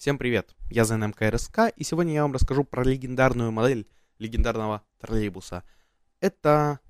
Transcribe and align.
Всем 0.00 0.16
привет, 0.16 0.56
я 0.70 0.86
ЗНМК 0.86 1.20
РСК, 1.20 1.58
и 1.76 1.84
сегодня 1.84 2.14
я 2.14 2.22
вам 2.22 2.32
расскажу 2.32 2.64
про 2.64 2.82
легендарную 2.82 3.52
модель 3.52 3.86
легендарного 4.18 4.82
троллейбуса. 4.98 5.62
Это 6.20 6.80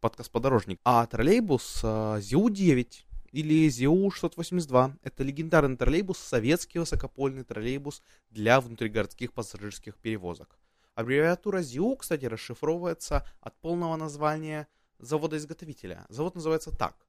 подкаст-подорожник, 0.00 0.78
а 0.84 1.06
троллейбус 1.06 1.80
ЗИУ-9 1.80 2.86
или 3.32 3.66
ЗИУ-682. 3.66 4.98
Это 5.02 5.22
легендарный 5.22 5.78
троллейбус, 5.78 6.18
советский 6.18 6.80
высокопольный 6.80 7.44
троллейбус 7.44 8.02
для 8.28 8.60
внутригородских 8.60 9.32
пассажирских 9.32 9.96
перевозок. 9.96 10.58
Аббревиатура 10.94 11.62
ЗИУ, 11.62 11.96
кстати, 11.96 12.26
расшифровывается 12.26 13.26
от 13.40 13.58
полного 13.58 13.96
названия 13.96 14.68
завода-изготовителя. 14.98 16.04
Завод 16.10 16.34
называется 16.34 16.76
так. 16.76 17.06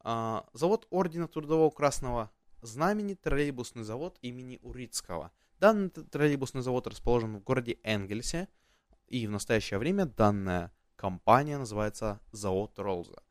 А, 0.00 0.46
завод 0.54 0.86
Ордена 0.88 1.28
Трудового 1.28 1.68
Красного 1.68 2.30
Знамени 2.66 3.14
троллейбусный 3.14 3.84
завод 3.84 4.18
имени 4.22 4.58
Урицкого. 4.60 5.30
Данный 5.60 5.88
троллейбусный 5.88 6.62
завод 6.62 6.88
расположен 6.88 7.36
в 7.36 7.44
городе 7.44 7.78
Энгельсе, 7.84 8.48
и 9.06 9.24
в 9.28 9.30
настоящее 9.30 9.78
время 9.78 10.06
данная 10.06 10.72
компания 10.96 11.58
называется 11.58 12.20
завод 12.32 12.76
Ролза. 12.80 13.22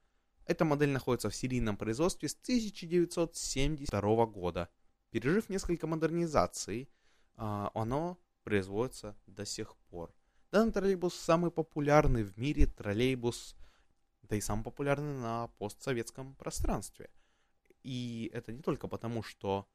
Эта 0.46 0.64
модель 0.64 0.92
находится 0.92 1.30
в 1.30 1.36
серийном 1.36 1.76
производстве 1.76 2.30
с 2.30 2.34
1972 2.34 4.26
года. 4.28 4.70
Пережив 5.10 5.50
несколько 5.50 5.86
модернизаций, 5.86 6.90
а, 7.36 7.72
оно 7.74 8.18
производится 8.46 9.18
до 9.28 9.46
сих 9.46 9.76
пор. 9.90 10.16
Данный 10.54 10.72
троллейбус 10.72 11.14
самый 11.14 11.52
популярный 11.52 12.24
в 12.24 12.38
мире 12.38 12.68
троллейбус, 12.68 13.58
да 14.22 14.38
и 14.38 14.42
самый 14.42 14.64
популярный 14.64 15.20
на 15.20 15.50
постсоветском 15.58 16.36
пространстве– 16.36 17.10
и 17.86 18.32
это 18.34 18.52
не 18.52 18.64
только 18.64 18.88
потому, 18.88 19.22
что 19.22 19.68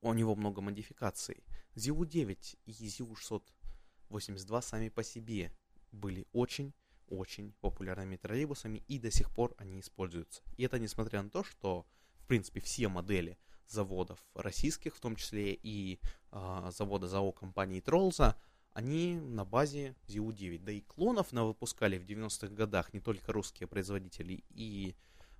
у 0.00 0.14
него 0.14 0.34
много 0.34 0.62
модификаций. 0.62 1.44
ZU-9 1.74 2.56
и 2.64 2.70
ZU-682 2.70 4.62
сами 4.62 4.88
по 4.88 5.02
себе 5.04 5.52
были 5.92 6.26
очень-очень 6.32 7.52
популярными 7.60 8.16
троллейбусами, 8.16 8.82
и 8.88 8.98
до 8.98 9.10
сих 9.10 9.30
пор 9.30 9.54
они 9.58 9.80
используются. 9.80 10.42
И 10.56 10.64
это 10.64 10.78
несмотря 10.78 11.22
на 11.22 11.28
то, 11.28 11.44
что, 11.44 11.86
в 12.20 12.26
принципе, 12.26 12.60
все 12.60 12.88
модели 12.88 13.36
заводов 13.68 14.18
российских, 14.34 14.96
в 14.96 15.00
том 15.00 15.14
числе 15.14 15.52
и 15.62 16.00
э, 16.32 16.70
завода 16.72 17.06
ЗАО 17.06 17.32
компании 17.32 17.80
Троллза, 17.80 18.34
они 18.72 19.16
на 19.16 19.44
базе 19.44 19.94
ZU-9. 20.08 20.60
Да 20.60 20.72
и 20.72 20.80
клонов 20.80 21.32
на 21.32 21.44
выпускали 21.44 21.98
в 21.98 22.06
90-х 22.06 22.48
годах 22.48 22.94
не 22.94 23.00
только 23.00 23.30
русские 23.32 23.66
производители 23.66 24.42
и 24.48 24.96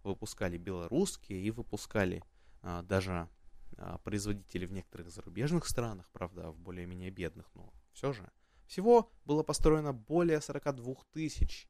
выпускали 0.07 0.57
белорусские 0.57 1.43
и 1.43 1.51
выпускали 1.51 2.23
а, 2.63 2.83
даже 2.83 3.29
а, 3.77 3.99
производители 3.99 4.65
в 4.67 4.73
некоторых 4.73 5.11
зарубежных 5.11 5.67
странах, 5.67 6.09
правда, 6.13 6.51
в 6.51 6.59
более-менее 6.59 7.11
бедных, 7.11 7.51
но 7.55 7.73
все 7.93 8.13
же. 8.13 8.31
Всего 8.67 9.11
было 9.25 9.43
построено 9.43 9.93
более 9.93 10.41
42 10.41 10.95
тысяч 11.13 11.69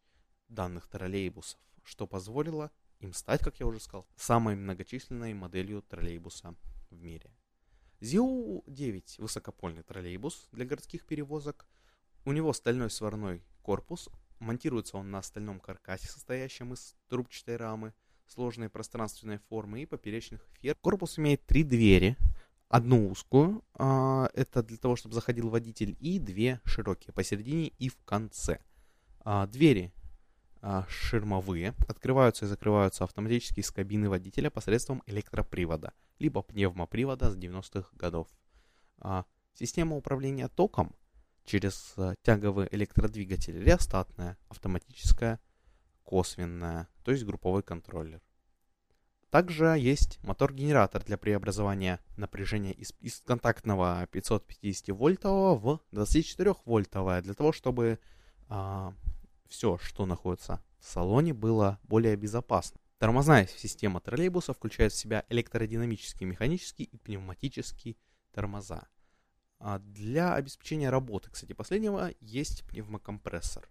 данных 0.49 0.87
троллейбусов, 0.89 1.61
что 1.83 2.07
позволило 2.07 2.71
им 3.01 3.13
стать, 3.13 3.41
как 3.41 3.59
я 3.61 3.67
уже 3.67 3.81
сказал, 3.81 4.07
самой 4.17 4.57
многочисленной 4.57 5.35
моделью 5.35 5.83
троллейбуса 5.83 6.55
в 6.91 6.97
мире. 6.97 7.35
ЗИУ-9 8.01 9.21
высокопольный 9.21 9.83
троллейбус 9.83 10.49
для 10.53 10.65
городских 10.65 11.07
перевозок. 11.07 11.67
У 12.25 12.33
него 12.33 12.53
стальной 12.53 12.91
сварной 12.91 13.43
корпус. 13.63 14.09
Монтируется 14.39 14.99
он 14.99 15.11
на 15.11 15.23
стальном 15.23 15.61
каркасе, 15.61 16.09
состоящем 16.09 16.75
из 16.75 16.95
трубчатой 17.09 17.57
рамы– 17.57 17.95
сложной 18.29 18.69
пространственной 18.69 19.39
формы 19.39 19.83
и 19.83 19.87
поперечных 19.87 20.47
фер. 20.61 20.75
Корпус 20.77 21.19
имеет 21.19 21.45
три 21.47 21.63
двери. 21.63 22.17
Одну 22.69 23.09
узкую, 23.11 23.65
а, 23.75 24.29
это 24.35 24.61
для 24.61 24.77
того, 24.77 24.97
чтобы 24.97 25.15
заходил 25.15 25.51
водитель, 25.51 25.97
и 26.01 26.19
две 26.19 26.61
широкие 26.65 27.13
посередине 27.13 27.69
и 27.69 27.89
в 27.89 27.97
конце. 28.05 28.59
А, 29.21 29.47
двери 29.47 29.93
а, 30.63 30.85
ширмовые, 30.89 31.75
открываются 31.87 32.45
и 32.45 32.49
закрываются 32.49 33.05
автоматически 33.05 33.61
из 33.61 33.71
кабины 33.71 34.09
водителя 34.11 34.51
посредством 34.51 35.05
электропривода, 35.07 35.93
либо 36.19 36.43
пневмопривода 36.43 37.31
с 37.31 37.37
90-х 37.37 37.91
годов. 37.95 38.27
Система 39.55 39.95
управления 39.95 40.49
током 40.49 40.97
через 41.45 41.95
тяговый 42.23 42.67
электродвигатель 42.73 43.63
реостатная, 43.63 44.37
автоматическая, 44.49 45.39
косвенная, 46.07 46.89
то 47.03 47.11
есть 47.11 47.25
групповой 47.25 47.63
контроллер. 47.63 48.23
Также 49.31 49.77
есть 49.79 50.23
мотор-генератор 50.23 51.05
для 51.05 51.19
преобразования 51.19 52.01
напряжения 52.17 52.73
из, 52.73 52.95
из 53.01 53.21
контактного 53.21 54.09
550-вольтового 54.13 55.59
в 55.59 55.81
24-вольтовое, 55.93 57.23
для 57.23 57.35
того, 57.35 57.53
чтобы 57.53 57.99
а, 58.49 58.95
все, 59.49 59.79
что 59.79 60.07
находится 60.07 60.63
в 60.79 60.85
салоне, 60.87 61.35
было 61.35 61.81
более 61.83 62.17
безопасно. 62.17 62.81
Тормозная 62.99 63.47
система 63.47 64.01
троллейбуса 64.01 64.55
включает 64.55 64.93
в 64.93 64.97
себя 64.97 65.25
электродинамический, 65.29 66.25
механический 66.25 66.85
и 66.85 66.97
пневматический 66.97 67.99
тормоза. 68.33 68.87
А 69.59 69.79
для 69.81 70.35
обеспечения 70.35 70.89
работы, 70.89 71.31
кстати, 71.31 71.53
последнего 71.53 72.11
есть 72.21 72.65
пневмокомпрессор. 72.69 73.69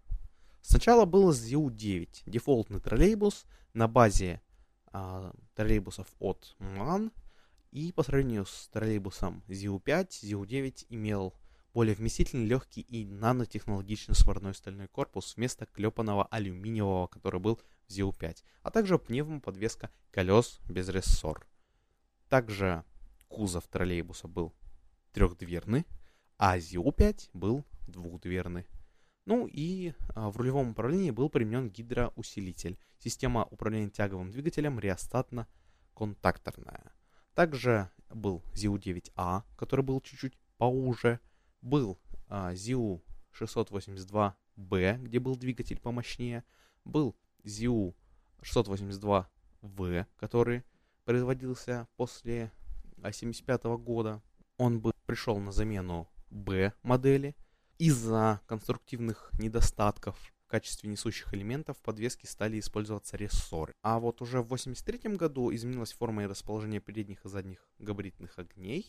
Сначала 0.67 1.05
был 1.05 1.29
ZU-9, 1.29 2.23
дефолтный 2.25 2.79
троллейбус 2.79 3.45
на 3.75 3.87
базе 3.87 4.41
а, 4.87 5.31
троллейбусов 5.53 6.07
от 6.17 6.55
MAN, 6.57 7.11
и 7.69 7.91
по 7.91 8.01
сравнению 8.01 8.47
с 8.47 8.69
троллейбусом 8.69 9.43
ZU-5, 9.47 10.23
ZU-9 10.23 10.87
имел 10.89 11.35
более 11.71 11.93
вместительный, 11.93 12.47
легкий 12.47 12.81
и 12.81 13.05
нанотехнологичный 13.05 14.15
сварной 14.15 14.55
стальной 14.55 14.87
корпус 14.87 15.35
вместо 15.35 15.67
клепанного 15.67 16.25
алюминиевого, 16.25 17.05
который 17.05 17.39
был 17.39 17.61
в 17.87 17.91
ZU-5, 17.91 18.37
а 18.63 18.71
также 18.71 18.97
пневмоподвеска 18.97 19.91
колес 20.09 20.59
без 20.67 20.89
рессор. 20.89 21.45
Также 22.27 22.83
кузов 23.27 23.67
троллейбуса 23.67 24.27
был 24.27 24.51
трехдверный, 25.13 25.85
а 26.39 26.57
ZU-5 26.57 27.29
был 27.33 27.63
двухдверный. 27.85 28.65
Ну 29.25 29.47
и 29.47 29.93
а, 30.13 30.29
в 30.29 30.37
рулевом 30.37 30.69
управлении 30.71 31.09
был 31.09 31.29
применен 31.29 31.69
гидроусилитель. 31.69 32.77
Система 32.99 33.45
управления 33.45 33.89
тяговым 33.89 34.29
двигателем 34.31 34.79
реостатно-контакторная. 34.79 36.91
Также 37.33 37.89
был 38.09 38.43
ZIU-9A, 38.53 39.41
который 39.57 39.83
был 39.83 39.99
чуть-чуть 40.01 40.37
поуже. 40.57 41.19
Был 41.61 41.97
а, 42.29 42.53
ZIU-682B, 42.53 44.99
где 44.99 45.19
был 45.19 45.35
двигатель 45.35 45.79
помощнее. 45.79 46.43
Был 46.83 47.15
ZIU-682V, 47.43 50.05
который 50.17 50.63
производился 51.03 51.87
после 51.97 52.51
1975 52.97 53.65
а, 53.65 53.77
года. 53.77 54.21
Он 54.57 54.79
был, 54.79 54.93
пришел 55.07 55.39
на 55.39 55.51
замену 55.51 56.07
B 56.29 56.71
модели– 56.83 57.35
из-за 57.77 58.41
конструктивных 58.47 59.31
недостатков 59.37 60.17
в 60.45 60.47
качестве 60.47 60.89
несущих 60.89 61.33
элементов 61.33 61.77
в 61.77 61.81
подвеске 61.81 62.27
стали 62.27 62.59
использоваться 62.59 63.17
рессоры. 63.17 63.73
А 63.81 63.99
вот 63.99 64.21
уже 64.21 64.41
в 64.41 64.45
1983 64.45 65.15
году 65.17 65.53
изменилась 65.53 65.91
форма 65.91 66.23
и 66.23 66.27
расположение 66.27 66.79
передних 66.79 67.25
и 67.25 67.29
задних 67.29 67.67
габаритных 67.79 68.39
огней, 68.39 68.85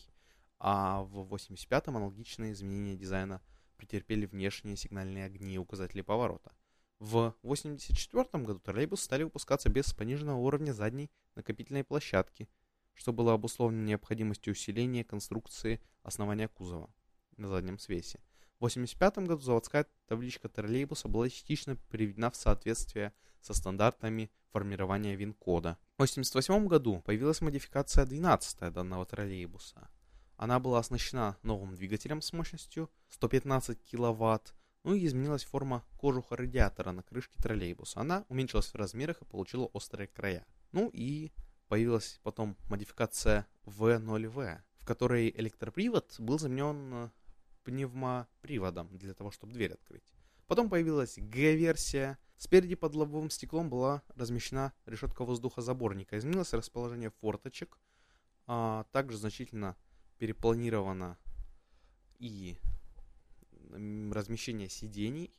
а 0.59 1.01
в 1.01 1.19
1985 1.19 1.87
аналогичные 1.89 2.53
изменения 2.53 2.95
дизайна 2.95 3.41
претерпели 3.75 4.25
внешние 4.25 4.77
сигнальные 4.77 5.25
огни 5.25 5.55
и 5.55 5.57
указатели 5.57 6.01
поворота. 6.01 6.53
В 6.99 7.35
1984 7.43 8.43
году 8.43 8.59
троллейбусы 8.59 9.03
стали 9.03 9.23
выпускаться 9.23 9.69
без 9.69 9.93
пониженного 9.93 10.37
уровня 10.37 10.71
задней 10.71 11.11
накопительной 11.35 11.83
площадки, 11.83 12.49
что 12.93 13.13
было 13.13 13.33
обусловлено 13.33 13.83
необходимостью 13.83 14.53
усиления 14.53 15.03
конструкции 15.03 15.81
основания 16.03 16.47
кузова 16.47 16.91
на 17.35 17.49
заднем 17.49 17.77
свесе. 17.77 18.19
В 18.59 18.65
1985 18.65 19.27
году 19.27 19.41
заводская 19.41 19.85
табличка 20.07 20.49
троллейбуса 20.49 21.07
была 21.07 21.29
частично 21.29 21.75
приведена 21.89 22.31
в 22.31 22.35
соответствие 22.35 23.13
со 23.39 23.53
стандартами 23.53 24.31
формирования 24.51 25.15
ВИН-кода. 25.15 25.77
В 25.97 26.01
1988 26.01 26.67
году 26.67 27.01
появилась 27.05 27.41
модификация 27.41 28.05
12 28.05 28.73
данного 28.73 29.05
троллейбуса. 29.05 29.87
Она 30.37 30.59
была 30.59 30.79
оснащена 30.79 31.37
новым 31.43 31.75
двигателем 31.75 32.23
с 32.23 32.33
мощностью 32.33 32.89
115 33.09 33.77
кВт, 33.91 34.55
ну 34.83 34.95
и 34.95 35.05
изменилась 35.05 35.43
форма 35.43 35.83
кожуха 35.97 36.35
радиатора 36.35 36.91
на 36.93 37.03
крышке 37.03 37.35
троллейбуса. 37.37 37.99
Она 37.99 38.25
уменьшилась 38.27 38.73
в 38.73 38.75
размерах 38.75 39.21
и 39.21 39.25
получила 39.25 39.65
острые 39.65 40.07
края. 40.07 40.47
Ну 40.71 40.89
и 40.91 41.31
появилась 41.67 42.19
потом 42.23 42.57
модификация 42.69 43.45
V0V, 43.65 44.61
в 44.79 44.85
которой 44.87 45.29
электропривод 45.29 46.15
был 46.17 46.39
заменен 46.39 47.11
пневмоприводом 47.67 48.97
для 48.97 49.13
того, 49.13 49.29
чтобы 49.29 49.51
дверь 49.51 49.73
открыть. 49.73 50.13
Потом 50.47 50.69
появилась 50.69 51.17
Г-версия. 51.17 52.17
Спереди 52.37 52.75
под 52.75 52.95
лобовым 52.95 53.29
стеклом 53.29 53.69
была 53.69 54.03
размещена 54.15 54.71
решетка 54.85 55.25
воздухозаборника. 55.25 56.17
Изменилось 56.17 56.53
расположение 56.53 57.09
форточек. 57.09 57.77
А 58.45 58.85
также 58.93 59.17
значительно 59.17 59.75
перепланирована 60.17 61.17
и 62.19 62.57
размещение 64.11 64.69
сидений. 64.69 65.33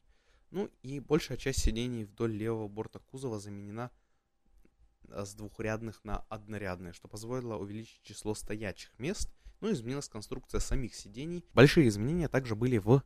Ну 0.50 0.70
и 0.82 1.00
большая 1.00 1.38
часть 1.38 1.60
сидений 1.60 2.04
вдоль 2.04 2.32
левого 2.32 2.68
борта 2.68 2.98
кузова 2.98 3.38
заменена 3.38 3.90
а, 5.08 5.24
с 5.24 5.34
двухрядных 5.34 6.04
на 6.04 6.18
однорядные, 6.28 6.92
что 6.92 7.08
позволило 7.08 7.56
увеличить 7.56 8.02
число 8.02 8.34
стоячих 8.34 8.98
мест. 8.98 9.32
Ну 9.60 9.68
и 9.68 9.72
изменилась 9.72 10.08
конструкция 10.08 10.60
самих 10.60 10.94
сидений. 10.94 11.44
Большие 11.54 11.88
изменения 11.88 12.28
также 12.28 12.54
были 12.54 12.78
в 12.78 13.02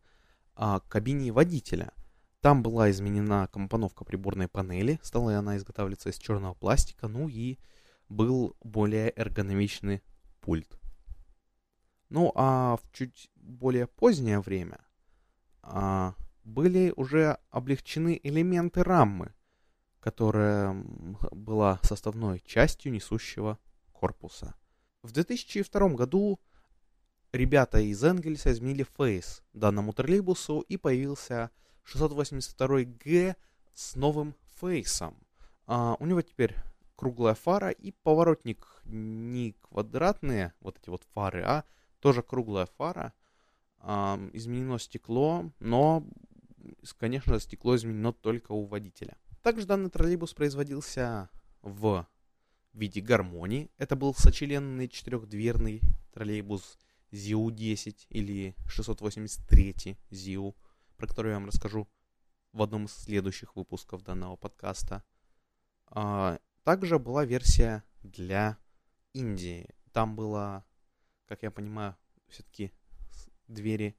а, 0.55 0.81
кабине 0.81 1.33
водителя. 1.33 1.93
Там 2.41 2.63
была 2.63 2.91
изменена 2.91 3.47
компоновка 3.47 4.05
приборной 4.05 4.49
панели, 4.49 4.99
стала 5.03 5.39
она 5.39 5.57
изготавливаться 5.57 6.11
из 6.11 6.19
черного 6.19 6.55
пластика, 6.55 7.09
ну 7.09 7.29
и 7.29 7.59
был 8.09 8.57
более 8.63 9.13
эргономичный 9.17 10.03
пульт. 10.41 10.79
Ну 12.09 12.33
а 12.35 12.77
в 12.77 12.93
чуть 12.93 13.31
более 13.37 13.87
позднее 13.87 14.41
время 14.41 14.81
а, 15.63 16.15
были 16.45 16.93
уже 16.97 17.39
облегчены 17.51 18.21
элементы 18.23 18.83
рамы, 18.83 19.35
которая 20.01 20.75
была 21.31 21.79
составной 21.83 22.41
частью 22.41 22.93
несущего 22.93 23.59
корпуса. 23.93 24.55
В 25.03 25.11
2002 25.11 25.89
году 25.91 26.39
ребята 27.33 27.81
из 27.81 28.05
Энгельса 28.05 28.53
изменили 28.53 28.87
фейс 28.97 29.43
данному 29.53 29.93
троллейбусу 29.93 30.61
и 30.61 30.77
появился 30.77 31.51
682G 31.93 33.35
с 33.75 33.97
новым 33.97 34.37
фейсом. 34.61 35.17
А, 35.67 35.97
у 35.99 36.07
него 36.07 36.23
теперь 36.23 36.55
круглая 36.95 37.35
фара 37.35 37.71
и 37.71 37.91
поворотник 37.91 38.81
не 38.85 39.57
квадратные, 39.61 40.55
вот 40.61 40.79
эти 40.79 40.89
вот 40.89 41.03
фары, 41.13 41.43
а 41.43 41.65
тоже 41.99 42.23
круглая 42.23 42.67
фара. 42.67 43.13
Э, 43.81 44.31
изменено 44.33 44.79
стекло, 44.79 45.51
но, 45.59 46.07
конечно, 46.97 47.41
стекло 47.41 47.75
изменено 47.75 48.13
только 48.13 48.53
у 48.53 48.67
водителя. 48.67 49.17
Также 49.43 49.67
данный 49.67 49.91
троллейбус 49.91 50.33
производился 50.35 51.29
в 51.63 52.07
виде 52.73 53.01
гармонии. 53.01 53.71
Это 53.79 53.97
был 53.97 54.15
сочленный 54.15 54.89
четырехдверный 54.89 55.83
троллейбус 56.13 56.79
ЗИУ-10 57.11 58.07
или 58.09 58.57
683 58.67 59.97
ЗИУ, 60.11 60.55
про 60.97 61.07
который 61.07 61.33
я 61.33 61.39
вам 61.39 61.47
расскажу 61.47 61.89
в 62.53 62.63
одном 62.63 62.87
из 62.87 62.93
следующих 62.93 63.57
выпусков 63.57 64.03
данного 64.03 64.37
подкаста. 64.37 65.03
А, 65.87 66.39
также 66.65 66.99
была 66.99 67.25
версия 67.25 67.85
для 68.03 68.59
Индии. 69.13 69.69
Там 69.93 70.17
была 70.17 70.65
как 71.33 71.43
я 71.43 71.51
понимаю, 71.51 71.97
все-таки 72.29 72.73
двери 73.49 73.97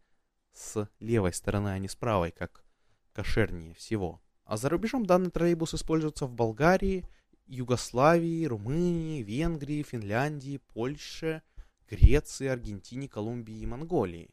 с 0.51 0.87
левой 0.99 1.33
стороны, 1.33 1.69
а 1.69 1.79
не 1.79 1.87
с 1.87 1.95
правой, 1.95 2.29
как 2.29 2.63
кошернее 3.11 3.73
всего. 3.73 4.21
А 4.45 4.55
за 4.55 4.69
рубежом 4.69 5.03
данный 5.03 5.31
троллейбус 5.31 5.73
используется 5.73 6.27
в 6.27 6.31
Болгарии, 6.31 7.09
Югославии, 7.45 8.45
Румынии, 8.45 9.21
Венгрии, 9.21 9.83
Финляндии, 9.83 10.57
Польше, 10.73 11.41
Греции, 11.89 12.47
Аргентине, 12.47 13.07
Колумбии 13.07 13.59
и 13.59 13.65
Монголии. 13.65 14.29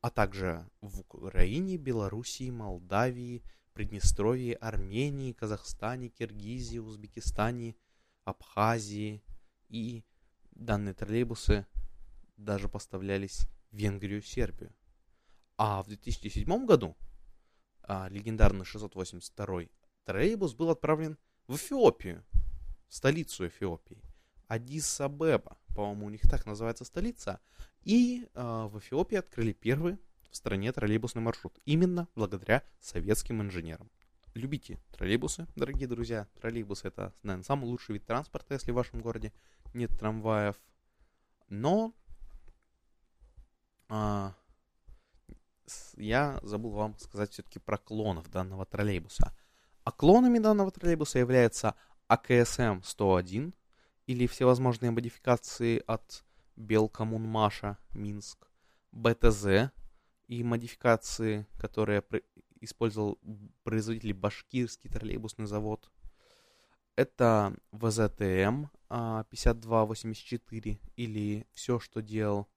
А 0.00 0.10
также 0.10 0.68
в 0.80 1.00
Украине, 1.00 1.76
Белоруссии, 1.76 2.50
Молдавии, 2.50 3.42
Приднестровье, 3.72 4.54
Армении, 4.56 5.32
Казахстане, 5.32 6.08
Киргизии, 6.08 6.78
Узбекистане, 6.78 7.76
Абхазии. 8.24 9.22
И 9.68 10.04
данные 10.52 10.94
троллейбусы 10.94 11.66
даже 12.36 12.68
поставлялись 12.68 13.46
в 13.70 13.76
Венгрию 13.76 14.22
Сербию. 14.22 14.74
А 15.56 15.82
в 15.82 15.88
2007 15.88 16.66
году 16.66 16.96
а, 17.82 18.08
легендарный 18.08 18.64
682 18.64 19.62
троллейбус 20.04 20.54
был 20.54 20.70
отправлен 20.70 21.18
в 21.50 21.56
Эфиопию, 21.56 22.22
в 22.86 22.94
столицу 22.94 23.48
Эфиопии. 23.48 24.00
Адис-Абеба, 24.46 25.56
по-моему, 25.74 26.06
у 26.06 26.10
них 26.10 26.20
так 26.22 26.46
называется 26.46 26.84
столица. 26.84 27.40
И 27.82 28.28
а, 28.34 28.68
в 28.68 28.78
Эфиопии 28.78 29.16
открыли 29.16 29.52
первый 29.52 29.98
в 30.30 30.36
стране 30.36 30.70
троллейбусный 30.70 31.22
маршрут. 31.22 31.58
Именно 31.64 32.06
благодаря 32.14 32.62
советским 32.78 33.42
инженерам. 33.42 33.90
Любите 34.34 34.78
троллейбусы, 34.92 35.48
дорогие 35.56 35.88
друзья. 35.88 36.28
Троллейбусы 36.40 36.86
это, 36.86 37.12
наверное, 37.24 37.42
самый 37.42 37.64
лучший 37.64 37.94
вид 37.94 38.06
транспорта, 38.06 38.54
если 38.54 38.70
в 38.70 38.76
вашем 38.76 39.00
городе 39.00 39.32
нет 39.74 39.90
трамваев. 39.98 40.54
Но 41.48 41.92
а, 43.88 44.36
я 45.96 46.38
забыл 46.44 46.70
вам 46.70 46.96
сказать 46.98 47.32
все-таки 47.32 47.58
про 47.58 47.76
клонов 47.76 48.30
данного 48.30 48.64
троллейбуса. 48.66 49.34
А 49.84 49.92
клонами 49.92 50.38
данного 50.38 50.70
троллейбуса 50.70 51.18
являются 51.18 51.74
АКСМ-101 52.08 53.54
или 54.06 54.26
всевозможные 54.26 54.90
модификации 54.90 55.82
от 55.86 56.24
Белкоммунмаша 56.56 57.78
Минск, 57.92 58.48
БТЗ 58.92 59.72
и 60.26 60.44
модификации, 60.44 61.46
которые 61.58 62.04
использовал 62.60 63.18
производитель 63.62 64.12
Башкирский 64.12 64.90
троллейбусный 64.90 65.46
завод. 65.46 65.90
Это 66.96 67.54
ВЗТМ 67.72 68.66
5284 69.30 70.72
а, 70.72 70.88
или 70.96 71.46
все, 71.52 71.78
что 71.78 72.02
делал 72.02 72.48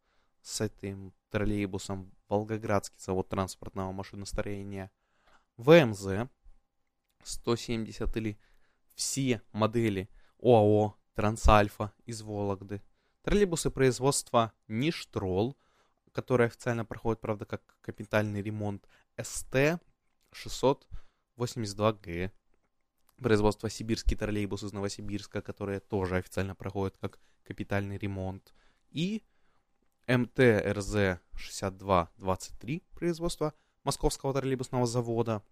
с 0.42 0.60
этим 0.60 1.14
троллейбусом 1.30 2.12
Волгоградский 2.28 3.00
завод 3.00 3.30
транспортного 3.30 3.92
машиностроения, 3.92 4.92
ВМЗ 5.58 6.28
170 7.26 8.18
или 8.18 8.38
все 8.96 9.42
модели 9.52 10.10
ОАО 10.42 10.96
Трансальфа 11.16 11.94
из 12.06 12.22
Вологды, 12.22 12.82
троллейбусы 13.22 13.70
производства 13.70 14.52
Ништрол, 14.68 15.56
который 16.12 16.48
официально 16.48 16.86
проходит, 16.86 17.22
правда, 17.22 17.46
как 17.46 17.78
капитальный 17.82 18.42
ремонт, 18.42 18.88
СТ 19.22 19.80
682Г, 20.32 22.32
производство 23.18 23.70
Сибирский 23.70 24.18
троллейбус 24.18 24.64
из 24.64 24.74
Новосибирска, 24.74 25.42
которые 25.42 25.80
тоже 25.80 26.18
официально 26.18 26.56
проходит 26.56 26.98
как 26.98 27.20
капитальный 27.44 27.98
ремонт, 27.98 28.54
и 28.90 29.24
МТ-РЗ-6223 30.08 32.84
производства 32.94 33.54
Московского 33.84 34.34
троллейбусного 34.34 34.88
завода. 34.88 35.44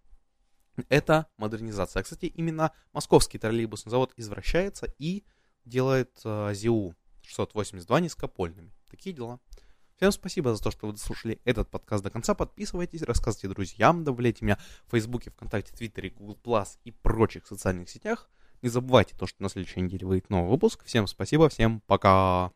Это 0.88 1.26
модернизация. 1.36 2.02
Кстати, 2.02 2.26
именно 2.26 2.72
Московский 2.92 3.38
троллейбусный 3.38 3.90
завод 3.90 4.12
извращается 4.16 4.92
и 4.98 5.24
делает 5.64 6.18
э, 6.24 6.52
ЗИУ-682 6.54 8.00
низкопольными. 8.00 8.72
Такие 8.90 9.14
дела. 9.14 9.40
Всем 9.96 10.10
спасибо 10.10 10.54
за 10.54 10.62
то, 10.62 10.70
что 10.70 10.86
вы 10.86 10.94
дослушали 10.94 11.40
этот 11.44 11.70
подкаст 11.70 12.02
до 12.02 12.10
конца. 12.10 12.34
Подписывайтесь, 12.34 13.02
рассказывайте 13.02 13.48
друзьям, 13.48 14.02
добавляйте 14.02 14.44
меня 14.44 14.58
в 14.86 14.90
Фейсбуке, 14.90 15.30
ВКонтакте, 15.30 15.76
Твиттере, 15.76 16.10
Google 16.10 16.64
и 16.84 16.90
прочих 16.90 17.46
социальных 17.46 17.88
сетях. 17.88 18.28
Не 18.62 18.68
забывайте 18.68 19.14
то, 19.16 19.26
что 19.26 19.42
на 19.42 19.48
следующей 19.48 19.80
неделе 19.80 20.06
выйдет 20.06 20.30
новый 20.30 20.50
выпуск. 20.50 20.84
Всем 20.84 21.06
спасибо, 21.06 21.48
всем 21.48 21.80
пока. 21.86 22.52